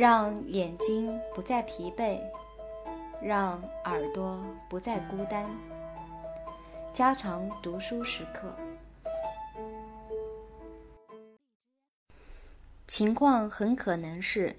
[0.00, 2.18] 让眼睛不再疲惫，
[3.20, 5.46] 让耳朵不再孤单。
[6.90, 8.56] 加长读书时刻。
[12.86, 14.56] 情况很可能是，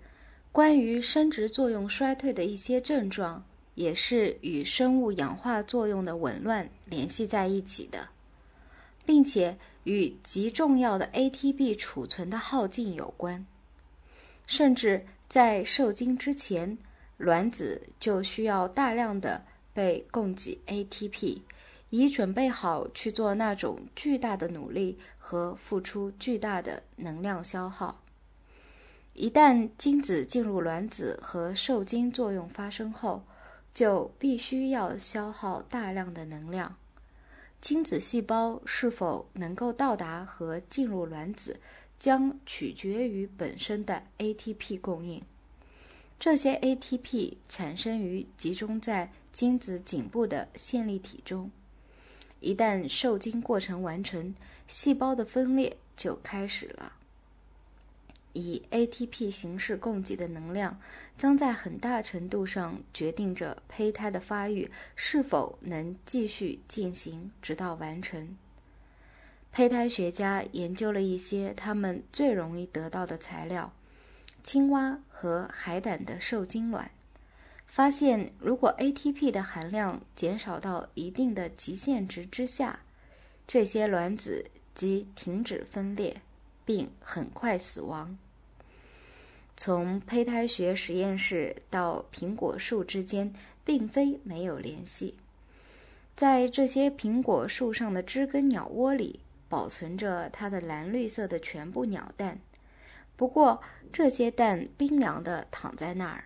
[0.51, 8.09] 关于生殖作用衰退的一些症状，也是与生物氧化作用的紊乱联系在一起的，
[9.07, 13.43] 并且与极重要的 ATP 储存的耗尽有关。
[14.45, 16.77] 甚至在受精之前，
[17.15, 21.39] 卵子就需要大量的被供给 ATP。
[21.89, 28.01] 以准备好去做那种巨大的努力和付出巨大的能量消耗。
[29.13, 33.23] 一旦精子进入卵子和受精作用发生后，
[33.73, 36.75] 就必须要消耗大量的能量。
[37.59, 41.59] 精子细胞是否能够到达和进入卵子，
[42.01, 45.21] 将取决于本身的 ATP 供应。
[46.19, 51.51] 这些 ATP 产生于集中在精子颈部的线粒体中。
[52.39, 54.33] 一旦受精过程完成，
[54.67, 56.93] 细胞的分裂就开始了。
[58.33, 60.79] 以 ATP 形式供给的能量，
[61.15, 68.35] 将在很大程度上决定着胚胎的发育是否能继续进行直到完成。
[69.51, 73.73] 胚胎学家研究了一些他们最容易得到的材料：
[74.43, 76.89] 青蛙和海胆的受精卵。
[77.67, 82.79] 发现，如果 ATP 的含量减少到一定的极限值之下，
[83.45, 86.21] 这些卵子即停止分裂，
[86.65, 88.17] 并很快死亡。
[89.57, 93.33] 从胚胎学实验室到苹果树之间，
[93.65, 95.15] 并非没有联系。
[96.15, 99.19] 在这些苹果树上的知更鸟窝里，
[99.51, 102.39] 保存着它的蓝绿色的全部鸟蛋，
[103.17, 106.23] 不过这些蛋冰凉地躺在那儿。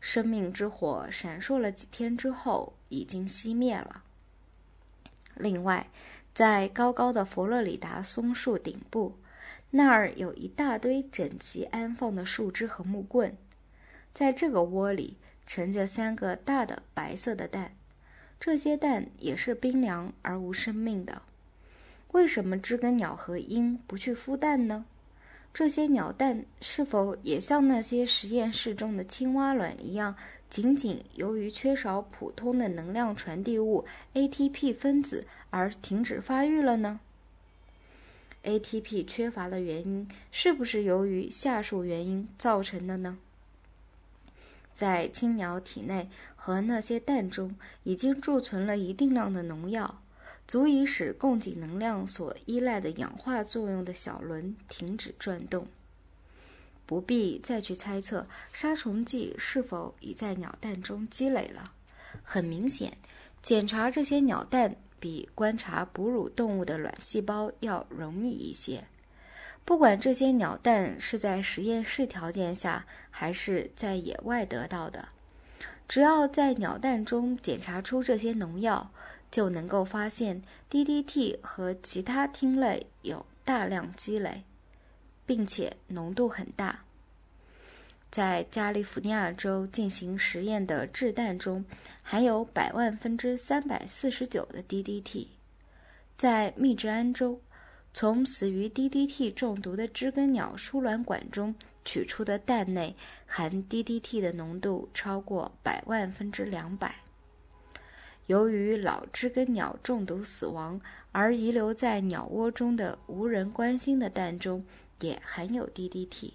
[0.00, 4.04] 生命之火闪烁了几天之后，已经熄灭了。
[5.34, 5.90] 另外，
[6.32, 9.18] 在高高的佛罗里达松树顶部，
[9.68, 13.36] 那儿有一大堆整齐安放的树枝和木棍。
[14.14, 17.76] 在这个窝里盛着三个大的白色的蛋，
[18.40, 21.20] 这些蛋也是冰凉而无生命的。
[22.12, 24.84] 为什么知更鸟和鹰不去孵蛋呢？
[25.52, 30.14] 这些鸟蛋是否也像那些实验室中的青蛙卵一样，
[30.50, 37.00] 仅仅由于缺少普通的能量传递物 ATP 分子而停止发育了呢
[38.44, 43.16] ？ATP 缺乏的原因是不是由于下述原因造成的呢？
[44.74, 50.02] 在青鸟体内和那些蛋中已经贮存了一定量的农药。
[50.46, 55.66] 足以使供给能量所依赖的氧化作用的小轮停止转动。
[56.86, 61.72] 不必再去猜测杀虫剂是否已在鸟蛋中积累了。
[62.22, 62.96] 很明显，
[63.42, 68.84] 检查这些鸟蛋比观察哺乳动物的卵细胞要容易一些。
[69.64, 75.08] 不管这些鸟蛋是在实验室条件下还是在野外得到的，
[75.88, 78.92] 只要在鸟蛋中检查出这些农药。
[79.30, 84.42] 就能够发现 DDT 和其他烃类有大量积累，
[85.24, 86.84] 并且浓度很大。
[88.10, 91.64] 在加利福尼亚州进行实验的制蛋中
[92.02, 95.26] 含有百万分之三百四十九的 DDT。
[96.16, 97.38] 在密治安州，
[97.92, 101.54] 从死于 DDT 中毒的知更鸟输卵管中
[101.84, 106.94] 取出的蛋内含 DDT 的浓度超过百万分之两百。
[108.26, 110.80] 由于老知更鸟中毒死亡，
[111.12, 114.64] 而遗留在鸟窝中的无人关心的蛋中
[115.00, 116.32] 也含有 DDT。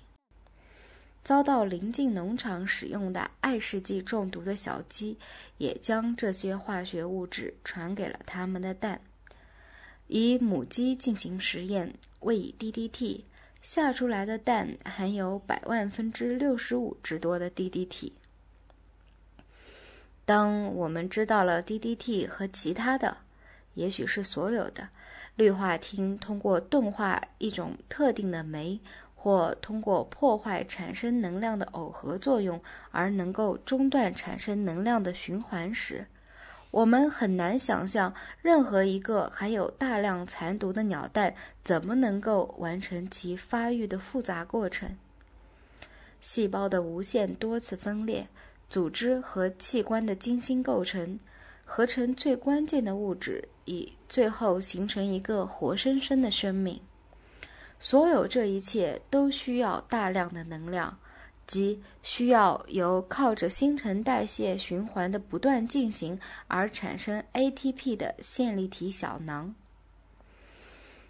[1.23, 5.17] 遭到邻近农场使用的爱氏剂中毒的小鸡，
[5.57, 9.01] 也将这些化学物质传给了它们的蛋。
[10.07, 13.21] 以母鸡进行实验，喂以 DDT，
[13.61, 18.13] 下出来的蛋含有百万分之六十五之多的 DDT。
[20.25, 23.17] 当我们知道了 DDT 和其他的，
[23.73, 24.89] 也许是所有的
[25.35, 28.79] 氯化烃通过钝化一种特定的酶，
[29.15, 36.05] 或通过破坏产生能量的耦合作用而能够中断产生能量的循环时，
[36.69, 44.97] 我们很难想象任何一个含有大量残毒的鸟蛋怎么能够完成其发育的复杂过程。
[46.21, 48.27] 细胞的无限多次分裂。
[48.71, 51.19] 组织和器官的精心构成，
[51.65, 56.79] 合成最关键的物质，以最后形成一个活生生的生命。
[57.79, 60.97] 所有这一切都需要大量的能量，
[61.45, 66.17] 即需要由靠着新陈代谢循环的不断进行
[66.47, 69.53] 而产生 ATP 的线粒体小囊。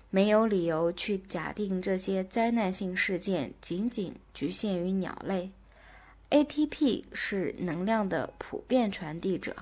[0.10, 5.52] 没有理由去假定这些灾难性事件仅仅局限于鸟类。
[6.32, 9.56] ATP 是能量的普遍传递者。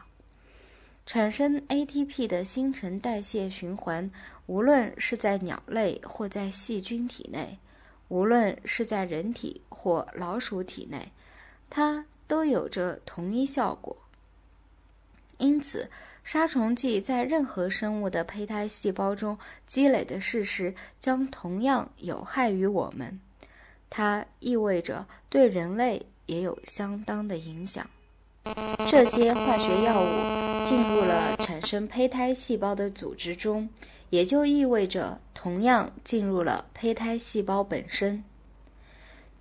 [1.05, 4.09] 产生 ATP 的新陈代谢循环，
[4.45, 7.59] 无论是在鸟类或在细菌体内，
[8.07, 11.11] 无论是在人体或老鼠体内，
[11.69, 13.97] 它都有着同一效果。
[15.37, 15.89] 因此。
[16.21, 23.19] 杀虫剂在任何生物的胚胎细胞中积累的事实将同样有害于我们，
[23.89, 27.89] 它意味着对人类也有相当的影响。
[28.89, 33.67] 这些化学药物进入了产生胚胎细胞的组织中，
[34.11, 38.23] 也就意味着同样进入了胚胎细胞本身。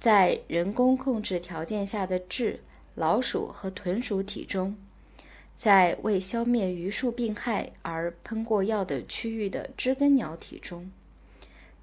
[0.00, 2.56] 在人工控制条件下的痔、
[2.94, 4.76] 老鼠和豚鼠体中。
[5.56, 10.88] 在为消灭榆树病害而喷过药的区域的知更鸟体中，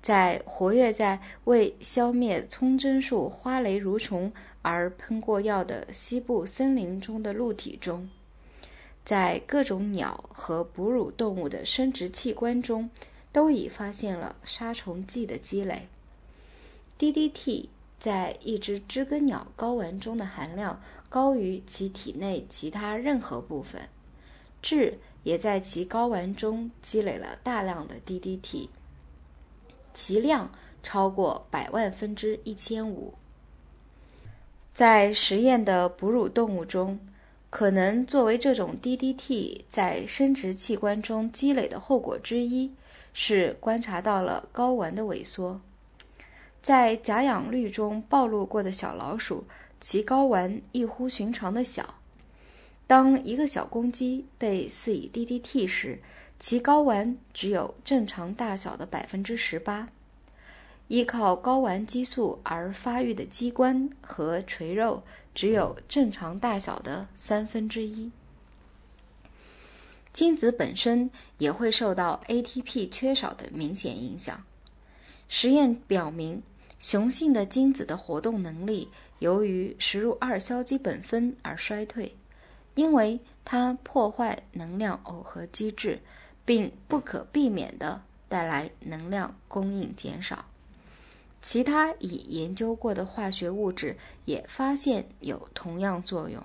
[0.06, 4.31] 在活跃在为消灭葱针树花蕾蠕虫
[4.62, 8.07] 而喷过药的西部森林中的鹿体中，
[9.04, 12.92] 在各种鸟和哺乳动物的生殖器官中，
[13.31, 15.88] 都已发现了杀虫剂的积累。
[17.00, 20.80] DDT 在一只知更鸟睾丸中的含量。
[21.10, 23.90] 高于其体内其他任何部分，
[24.62, 28.68] 痣也在其睾丸中积累了大量的 DDT，
[29.95, 30.51] 其量
[30.83, 33.15] 超过百万分之一千五。
[34.71, 37.00] 在实验的哺乳动物中，
[37.50, 42.71] 可能作为这种 DDT 在生殖器官中积累的后果之一，
[43.13, 45.59] 是观察到了睾丸的萎缩。
[46.62, 49.45] 在假氧氯中暴露过的小老鼠。
[49.81, 51.95] 其睾丸异乎寻常的小。
[52.88, 56.00] 当一个小公鸡被饲以 DDT 时，
[56.39, 59.89] 其睾丸只有正常大小的百分之十八。
[60.87, 65.01] 依靠睾丸激素而发育的鸡冠和垂肉
[65.33, 68.11] 只有正常大小的三分之一。
[70.13, 71.09] 精子本身
[71.39, 74.45] 也会受到 ATP 缺少的明显影响。
[75.27, 76.43] 实验表明，
[76.79, 78.89] 雄性的精子的活动能力。
[79.19, 82.15] 由于食入二硝基苯酚而衰退，
[82.75, 86.01] 因为它破坏能量耦合机制，
[86.45, 90.45] 并不可避免地带来能量供应减少。
[91.42, 96.42] 其他已研究过的化学物质也发现有同样作用。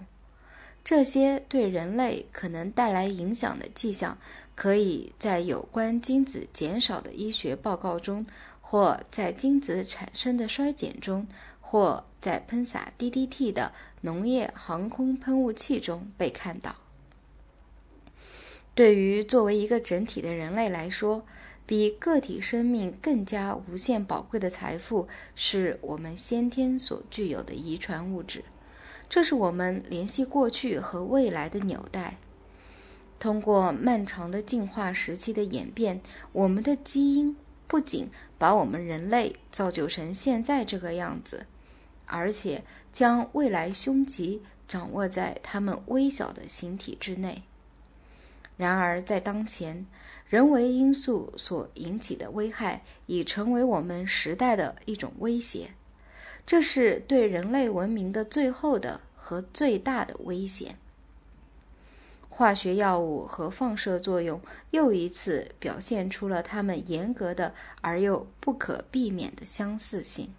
[0.83, 4.19] 这些对人类可能带来影响的迹象，
[4.55, 8.27] 可以在有关精子减少的医学报告中，
[8.61, 11.27] 或在精子产生的衰减中。
[11.63, 16.75] 或在喷洒 DDT 的农业航空喷雾器中被看到。
[18.81, 21.23] 对于作为一个整体的人类来说，
[21.67, 28.43] 比个体生命更加无限宝贵的财富是我们先天所具有的遗传物质。
[29.11, 32.17] 这是我们联系过去和未来的纽带。
[33.19, 36.01] 通过漫长的进化时期的演变，
[36.33, 37.37] 我们的基因
[37.67, 41.45] 不仅把我们人类造就成现在这个样子。
[42.07, 47.43] 而且将未来凶吉掌握在他们微小的形体之内。
[48.61, 49.87] 然而，在当前，
[50.29, 55.73] 人为因素所引起的危害已成为我们时代的一种威胁。
[56.45, 60.77] 这是对人类文明的最后的和最大的危险。
[62.29, 70.35] 化学药物和放射作用又一次表现出了它们严格的而又不可避免的相似性。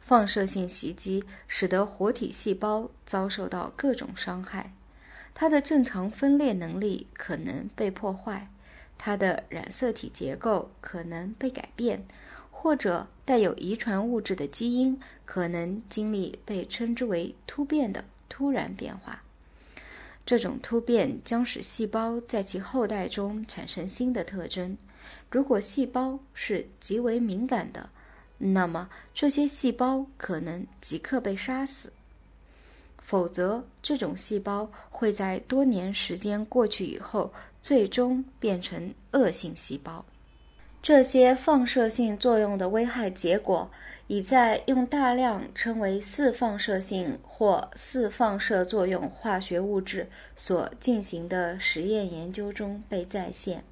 [0.00, 4.72] 放射性袭击使得活体细胞遭受到各种伤害，
[5.34, 8.48] 它的正常分裂能力可能被破坏，
[8.96, 12.04] 它的染色体结构可能被改变，
[12.50, 19.22] 或者带有遗传物质的基因可能经历被称之为突变的突然变化。
[20.24, 24.76] 这种突变将使细胞在其后代中产生新的特征。
[25.30, 27.90] 如果细胞是极为敏感的。
[28.44, 31.92] 那么，这些细胞可能即刻被杀死，
[32.98, 34.68] 否则，这种细胞
[35.02, 40.06] 会在多年时间过去以后，最终变成恶性细胞。
[40.80, 43.68] 这些放射性作用的危害结果，
[44.06, 53.64] 已在用大量称为四放射性或四放射作用化学物质所进行的实验研究中被再现。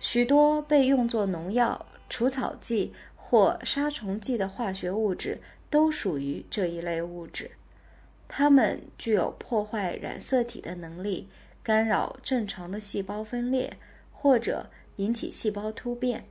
[0.00, 2.92] 许多被用作农药、除草剂。
[3.32, 5.40] 或杀虫剂的化学物质
[5.70, 7.52] 都属于这一类物质。
[8.34, 11.28] 它们具有破坏染色体的能力，
[11.62, 13.76] 干扰正常的细胞分裂，
[14.10, 16.24] 或者引起细胞突变。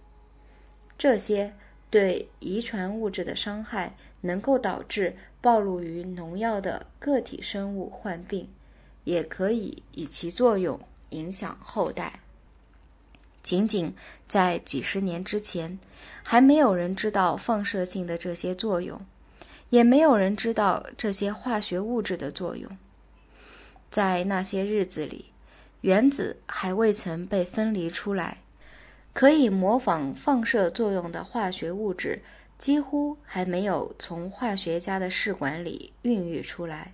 [0.97, 1.53] 这些
[1.91, 8.49] 对遗传物质的伤害，能够导致暴露于农药的个体生物患病，
[9.03, 10.79] 也可以以其作用
[11.11, 12.21] 影响后代。
[13.43, 13.93] 仅仅
[14.27, 15.77] 在几十年之前，
[16.23, 18.99] 还没有人知道放射性的这些作用，
[19.71, 22.77] 也没有人知道这些化学物质的作用。
[23.89, 25.31] 在那些日子里，
[25.81, 28.37] 原子还未曾被分离出来，
[29.13, 32.21] 可以模仿放射作用的化学物质
[32.57, 36.93] 几乎还没有从化学家的试管里孕育出来。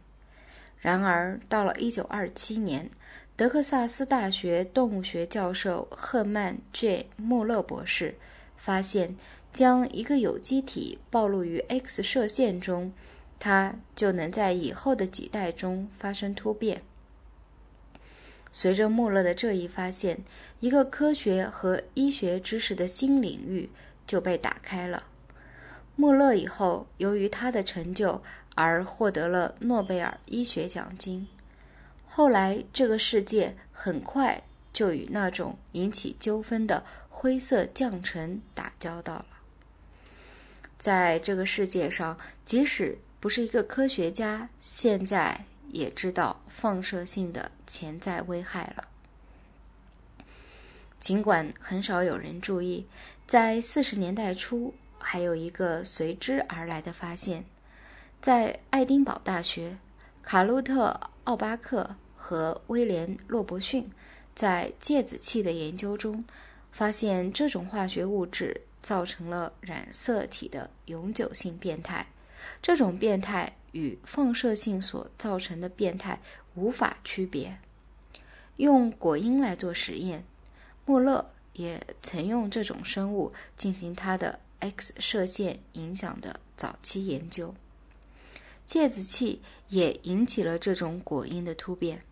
[0.79, 2.89] 然而，到了1927年。
[3.35, 8.15] 德克萨斯大学动物学教授赫曼 ·J· 穆勒博士
[8.55, 9.15] 发现，
[9.51, 12.93] 将一个有机体暴露于 X 射线中，
[13.39, 16.81] 它就能在以后的几代中发生突变。
[18.51, 20.19] 随着穆勒的这一发现，
[20.59, 23.69] 一个科学和医学知识的新领域
[24.05, 25.03] 就被打开了。
[25.95, 28.21] 穆勒以后由于他的成就
[28.55, 31.27] 而获得了诺贝尔医学奖金。
[32.07, 34.41] 后来，这个世界很快
[34.77, 39.25] 就与那种引起纠纷的灰色降尘打交道了。
[40.77, 42.15] 在这个世界上，
[42.45, 48.87] 即使不是一个科学家，现在也知道放射性的潜在危害了。
[50.99, 52.85] 尽管很少有人注意，
[53.25, 57.45] 在四十年代初，还有一个随之而来的发现：
[58.21, 59.79] 在爱丁堡大学，
[60.21, 61.95] 卡洛特·奥巴克。
[62.19, 63.89] 和威廉·洛伯逊
[64.37, 66.23] 在芥子气的研究中，
[66.71, 72.05] 发现这种化学物质造成了染色体的永久性变态。
[72.61, 76.21] 这种变态与放射性所造成的变态
[76.53, 77.57] 无法区别。
[78.57, 80.23] 用果蝇来做实验，
[80.85, 87.55] 穆勒也曾用这种生物进行他的 X 射线影响的早期研究。
[88.67, 92.03] 芥子气也引起了这种果蝇的突变。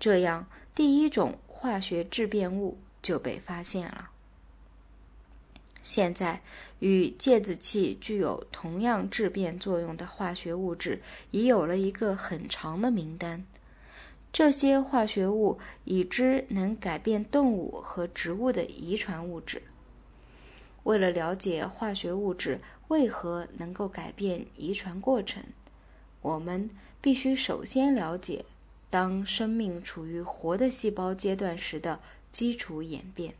[0.00, 4.10] 这样，第一种化学质变物就被发现了。
[5.82, 6.40] 现在，
[6.78, 11.02] 与芥子气具有同样质变作用的化学物质
[11.32, 13.44] 已有了一个很长的名单。
[14.32, 19.62] 这些化学物已知能改变动物和植物的遗传物质。
[20.84, 25.42] 为了了解化学物质为何能够改变遗传过程，
[26.22, 28.44] 我们必须首先了解。
[28.92, 31.98] 当生命处于活的细胞阶段时的
[32.30, 33.32] 基础演变。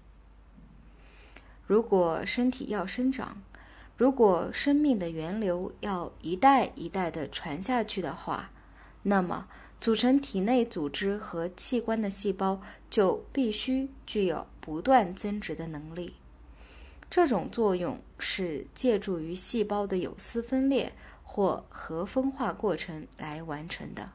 [1.66, 3.42] 如果身体要生长，
[3.98, 8.50] 如果生命的源流要一代一代的传下去的话，
[9.02, 9.46] 那么
[9.78, 16.16] 组成体内组织和器官的细胞就必须具有不断增殖的能力。
[17.10, 24.12] 这种作用是借助于细胞的有丝分裂或核分化过程来完成的。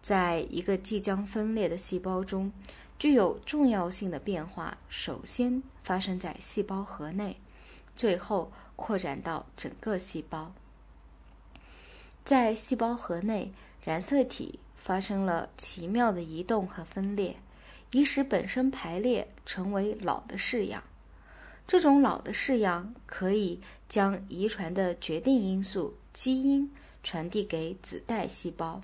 [0.00, 2.52] 在一个即将分裂的细胞中，
[2.98, 7.38] 具有重要性的变化首先发生在细胞核内，
[7.94, 10.52] 最后扩展到整个细胞。
[12.24, 13.52] 在细胞核内，
[13.84, 17.36] 染色体发生了奇妙的移动和分裂，
[17.90, 20.82] 以使本身排列成为老的式样。
[21.66, 28.80] 这种老的式样可以将遗传的决定因素——基因传递给子代细胞。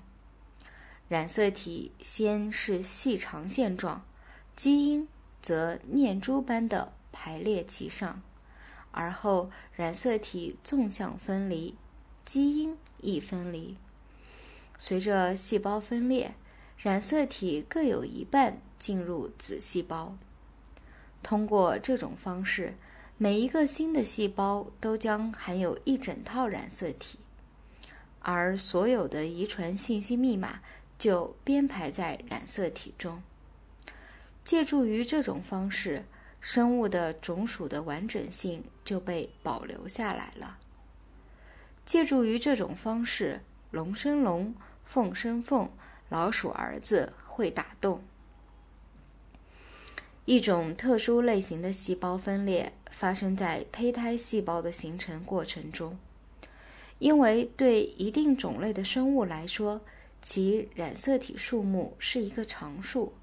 [1.07, 4.03] 染色体先是细长线状，
[4.55, 5.07] 基因
[5.39, 8.23] 则念珠般的排列其上，
[8.89, 11.75] 而后染色体纵向分离，
[12.25, 13.77] 基因亦分离。
[14.79, 16.33] 随着细胞分裂，
[16.79, 20.17] 染色体各有一半进入子细胞。
[21.21, 22.73] 通过这种方式，
[23.19, 27.19] 每一个新的细胞都将含有一整套染色体，
[28.21, 30.61] 而所有的遗传信息密码。
[30.97, 33.21] 就编排在染色体中。
[34.43, 36.05] 借助于这种方式，
[36.39, 40.59] 生物的种属的完整性就被保留下来了。
[41.83, 45.69] 借助于这种方式，龙生龙，凤生凤，
[46.09, 48.03] 老鼠儿子会打洞。
[50.25, 55.97] 一种特殊类型的细胞分裂发生在胚胎细胞的形成过程中，
[56.99, 59.81] 因为对一定种类的生物来说。
[60.25, 63.13] 其染色体数目是一个常数，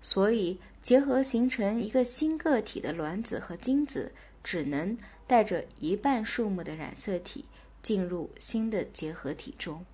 [0.00, 4.10] 所以结合形成一个新个体的卵子和精子
[4.42, 7.44] 只能带着一半数目的染色体
[7.82, 9.86] 进入新的结合体中。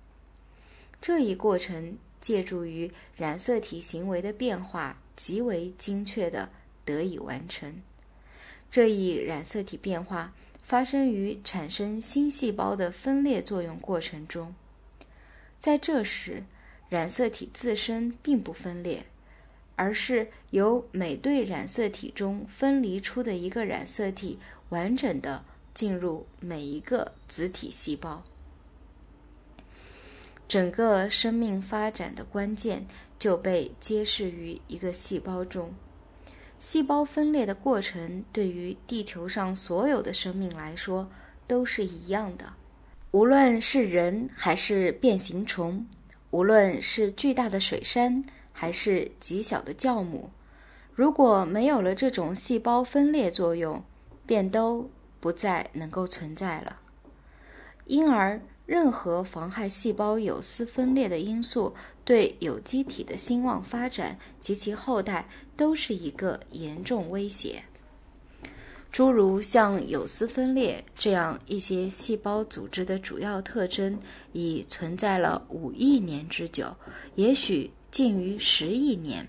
[0.99, 6.49] 这一过程借助于染色体行为的变化，极为精确地
[6.83, 7.83] 得以完成。
[8.71, 10.33] 这一染色体变化
[10.63, 14.55] 发生于产生新细胞的分裂作用过程中，
[15.59, 16.43] 在这时，
[16.89, 19.05] 染色体自身并不分裂，
[19.75, 28.23] 而是由每对染色体中分离出的一个染色体完整的进入每一个子体细胞。
[30.47, 32.87] 整个生命发展的关键
[33.19, 35.73] 就被揭示于一个细胞中。
[36.57, 41.09] 细胞分裂的过程对于地球上所有的生命来说
[41.45, 42.53] 都是一样的，
[43.17, 45.87] 无论是人还是变形虫，
[46.29, 50.29] 无论是巨大的水杉还是极小的酵母，
[50.93, 53.83] 如果没有了这种细胞分裂作用，
[54.27, 56.79] 便都不再能够存在了。
[57.85, 58.39] 因而。
[58.67, 67.63] 任何妨害细胞有丝分裂的因素，对有机体的兴旺发展及其后代都是一个严重威胁。
[68.91, 73.99] 诸如像有丝分裂这样一些细胞组织的主要特征，
[74.33, 76.75] 已存在了五亿年之久，
[77.15, 79.27] 也许近于十亿年。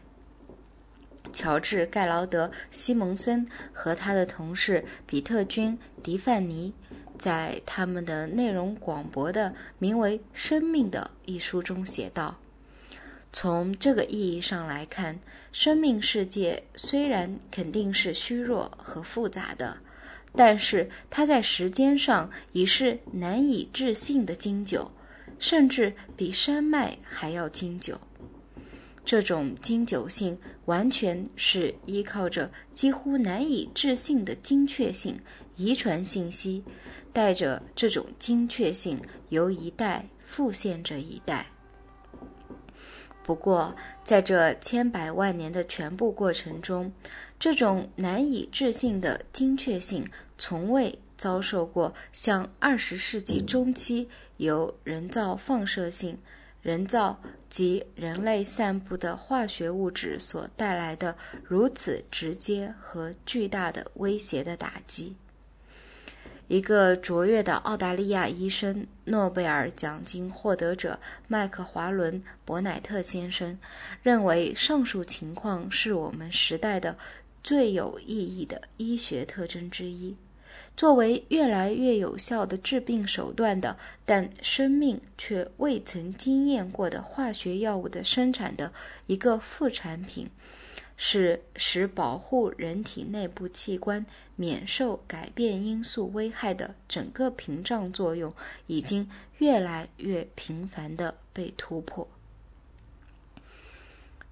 [1.33, 6.73] 乔治·盖劳德·西蒙森和他的同事比特君·迪范尼。
[7.19, 12.39] 在他们的内容广博的名为《生命》的一书中写道
[13.41, 15.21] ：“从这个意义上来看，
[15.53, 19.79] 生命世界虽然肯定是虚弱和复杂的，
[20.35, 24.91] 但是它在时间上已是难以置信的经久，
[25.39, 28.01] 甚至比山脉还要经久。
[29.05, 35.17] 这种经久性完全是依靠着几乎难以置信的精确性
[35.55, 36.65] 遗传信息。”
[37.15, 41.47] 带着这种精确性，由一代复现着一代。
[43.29, 46.91] 不过，在这千百万年的全部过程中，
[47.39, 56.17] 这种难以置信的精确性从未遭受过像二十世纪中期由人造放射性、
[56.63, 61.15] 人造及人类散布的化学物质所带来的
[61.45, 65.15] 如此直接和巨大的威胁的打击。
[66.49, 72.15] 一个卓越的澳大利亚医生、诺贝尔奖金获得者麦克华伦·
[72.47, 73.59] 伯乃特先生
[74.03, 76.97] 认为，上述情况是我们时代的
[77.43, 80.17] 最有意义的医学特征之一。
[80.75, 88.73] 作为越来越有效的治病手段的，但生命却未曾经验过的化学药物的生产的
[89.07, 90.31] 一个副产品。
[91.01, 98.35] 是使保护人体内部器官免受改变因素危害的整个屏障作用，
[98.67, 99.09] 已经
[99.39, 102.09] 越来越频繁地被突破。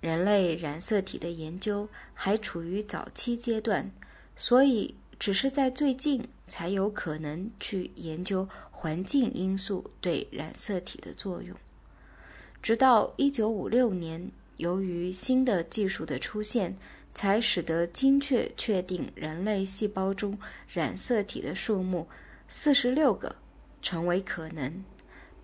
[0.00, 3.92] 人类染色体的研究还处于早期阶段，
[4.35, 11.57] 所以只是在最近才有可能去研究环境因素对染色体的作用。
[12.61, 14.33] 直到一九五六年。
[14.57, 16.75] 由于新的技术的出现，
[17.12, 20.38] 才使得精确确定人类细胞中
[20.69, 22.09] 染色体的数目
[22.49, 23.37] 四十六个
[23.83, 24.85] 成为可能，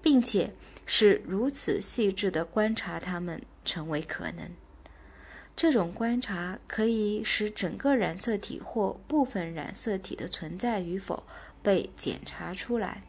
[0.00, 0.52] 并且
[0.86, 4.50] 是如此细致的观察它们成为可能。
[5.54, 11.24] 这种观察可以使整个染色体或部分染色体的存在与否
[11.62, 13.02] 被检查出来。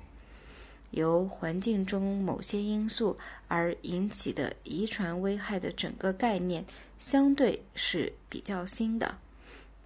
[0.93, 6.63] 由环境中某些因素而引起的遗传危害的整个概念，
[6.99, 9.17] 相对是比较新的，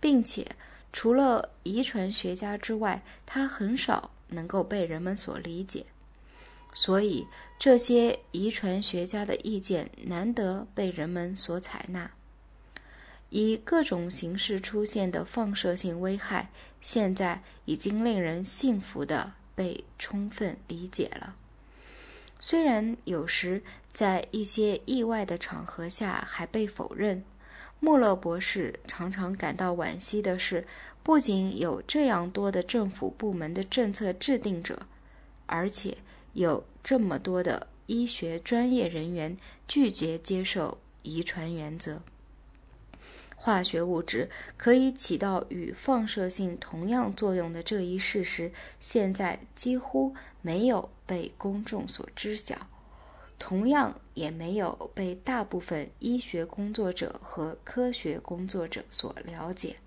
[0.02, 0.46] 并且
[0.91, 5.86] 除了遗传学家之外，它很少能够被人们所理解。
[6.74, 7.26] 所以，
[7.58, 12.12] 这些遗传学家的意见难得被人们所采纳。
[13.30, 16.50] 以各种形式出现的放射性危害，
[16.82, 19.34] 现在已经令人信服的。
[19.58, 21.36] 被充分理解了。
[22.39, 27.24] 虽然有时在一些意外的场合下还被否认，
[27.80, 30.67] 穆勒博士常常感到惋惜的是，
[31.02, 34.84] 不仅有这样多的政府部门的政策制定者，
[35.48, 35.98] 而且
[36.34, 39.36] 有这么多的医学专业人员
[39.67, 42.04] 拒绝接受遗传原则。
[43.48, 52.68] 化学物质可以起到与放射性同样作用的这一事实，现在几乎没有被公众所知晓，
[53.40, 59.78] 同样也没有被大部分医学工作者和科学工作者所了解。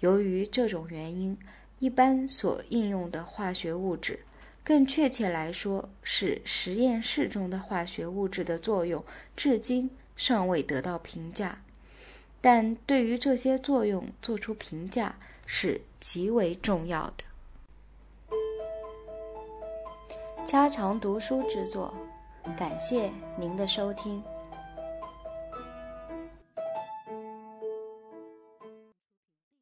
[0.00, 1.38] 由于这种原因，
[1.78, 4.18] 一般所应用的化学物质，
[4.64, 9.04] 更确切来说，是实验室中的化学物质的作用
[9.36, 11.62] 至今尚未得到评价。
[12.42, 15.14] 但对于这些作用做出评价
[15.46, 17.24] 是极为重要的。
[20.44, 21.94] 家常读书之作，
[22.58, 24.20] 感谢您的收听。